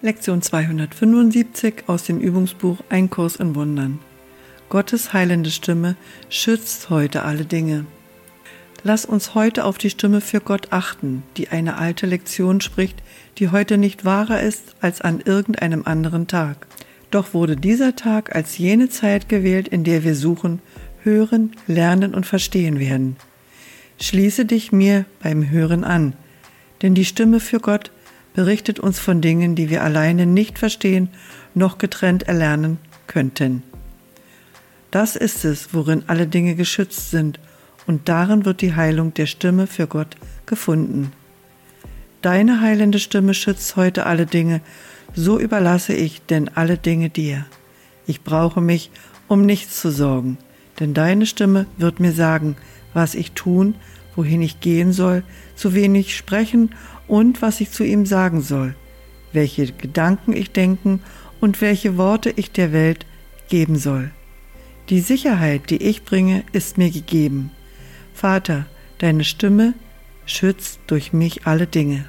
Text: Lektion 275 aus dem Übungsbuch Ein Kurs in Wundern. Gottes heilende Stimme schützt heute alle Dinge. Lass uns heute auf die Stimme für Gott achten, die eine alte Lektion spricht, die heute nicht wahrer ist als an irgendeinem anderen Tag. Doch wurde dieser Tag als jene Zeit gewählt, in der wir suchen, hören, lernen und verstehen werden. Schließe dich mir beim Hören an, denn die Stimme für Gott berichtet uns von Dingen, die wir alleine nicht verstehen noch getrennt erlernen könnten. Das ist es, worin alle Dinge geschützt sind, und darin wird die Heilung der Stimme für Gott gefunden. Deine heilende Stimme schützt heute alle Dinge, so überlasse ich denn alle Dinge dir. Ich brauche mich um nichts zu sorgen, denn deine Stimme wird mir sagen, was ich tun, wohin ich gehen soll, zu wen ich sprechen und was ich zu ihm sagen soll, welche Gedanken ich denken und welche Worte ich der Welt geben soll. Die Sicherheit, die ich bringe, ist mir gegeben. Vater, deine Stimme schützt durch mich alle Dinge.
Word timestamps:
Lektion 0.00 0.40
275 0.40 1.88
aus 1.88 2.04
dem 2.04 2.20
Übungsbuch 2.20 2.78
Ein 2.88 3.10
Kurs 3.10 3.34
in 3.34 3.56
Wundern. 3.56 3.98
Gottes 4.68 5.12
heilende 5.12 5.50
Stimme 5.50 5.96
schützt 6.28 6.88
heute 6.88 7.24
alle 7.24 7.44
Dinge. 7.44 7.84
Lass 8.84 9.04
uns 9.04 9.34
heute 9.34 9.64
auf 9.64 9.76
die 9.76 9.90
Stimme 9.90 10.20
für 10.20 10.38
Gott 10.38 10.68
achten, 10.70 11.24
die 11.36 11.48
eine 11.48 11.78
alte 11.78 12.06
Lektion 12.06 12.60
spricht, 12.60 13.02
die 13.38 13.48
heute 13.48 13.76
nicht 13.76 14.04
wahrer 14.04 14.40
ist 14.40 14.76
als 14.80 15.00
an 15.00 15.20
irgendeinem 15.20 15.82
anderen 15.84 16.28
Tag. 16.28 16.68
Doch 17.10 17.34
wurde 17.34 17.56
dieser 17.56 17.96
Tag 17.96 18.36
als 18.36 18.56
jene 18.56 18.88
Zeit 18.90 19.28
gewählt, 19.28 19.66
in 19.66 19.82
der 19.82 20.04
wir 20.04 20.14
suchen, 20.14 20.60
hören, 21.02 21.56
lernen 21.66 22.14
und 22.14 22.24
verstehen 22.24 22.78
werden. 22.78 23.16
Schließe 24.00 24.44
dich 24.44 24.70
mir 24.70 25.06
beim 25.20 25.50
Hören 25.50 25.82
an, 25.82 26.12
denn 26.82 26.94
die 26.94 27.04
Stimme 27.04 27.40
für 27.40 27.58
Gott 27.58 27.90
berichtet 28.34 28.78
uns 28.78 28.98
von 28.98 29.20
Dingen, 29.20 29.54
die 29.54 29.70
wir 29.70 29.82
alleine 29.82 30.26
nicht 30.26 30.58
verstehen 30.58 31.08
noch 31.54 31.78
getrennt 31.78 32.24
erlernen 32.24 32.78
könnten. 33.06 33.62
Das 34.90 35.16
ist 35.16 35.44
es, 35.44 35.74
worin 35.74 36.04
alle 36.06 36.26
Dinge 36.26 36.54
geschützt 36.54 37.10
sind, 37.10 37.40
und 37.86 38.08
darin 38.08 38.44
wird 38.44 38.60
die 38.60 38.74
Heilung 38.74 39.14
der 39.14 39.26
Stimme 39.26 39.66
für 39.66 39.86
Gott 39.86 40.16
gefunden. 40.44 41.12
Deine 42.20 42.60
heilende 42.60 42.98
Stimme 42.98 43.32
schützt 43.32 43.76
heute 43.76 44.04
alle 44.04 44.26
Dinge, 44.26 44.60
so 45.14 45.38
überlasse 45.38 45.94
ich 45.94 46.20
denn 46.22 46.48
alle 46.48 46.76
Dinge 46.76 47.08
dir. 47.08 47.46
Ich 48.06 48.22
brauche 48.22 48.60
mich 48.60 48.90
um 49.26 49.42
nichts 49.46 49.80
zu 49.80 49.90
sorgen, 49.90 50.36
denn 50.80 50.94
deine 50.94 51.26
Stimme 51.26 51.66
wird 51.76 51.98
mir 51.98 52.12
sagen, 52.12 52.56
was 52.92 53.14
ich 53.14 53.32
tun, 53.32 53.74
wohin 54.18 54.42
ich 54.42 54.58
gehen 54.58 54.92
soll, 54.92 55.22
zu 55.54 55.74
wen 55.74 55.94
ich 55.94 56.16
sprechen 56.16 56.74
und 57.06 57.40
was 57.40 57.60
ich 57.60 57.70
zu 57.70 57.84
ihm 57.84 58.04
sagen 58.04 58.40
soll, 58.40 58.74
welche 59.32 59.70
Gedanken 59.70 60.32
ich 60.32 60.50
denken 60.50 61.00
und 61.40 61.60
welche 61.60 61.96
Worte 61.96 62.30
ich 62.34 62.50
der 62.50 62.72
Welt 62.72 63.06
geben 63.48 63.76
soll. 63.76 64.10
Die 64.88 64.98
Sicherheit, 64.98 65.70
die 65.70 65.80
ich 65.80 66.02
bringe, 66.02 66.42
ist 66.50 66.78
mir 66.78 66.90
gegeben. 66.90 67.52
Vater, 68.12 68.66
deine 68.98 69.22
Stimme 69.22 69.74
schützt 70.26 70.80
durch 70.88 71.12
mich 71.12 71.46
alle 71.46 71.68
Dinge. 71.68 72.06